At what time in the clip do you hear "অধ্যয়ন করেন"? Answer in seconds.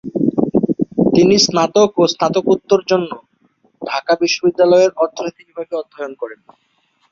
5.77-6.39